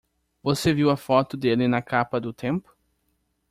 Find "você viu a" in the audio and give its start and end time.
0.41-0.97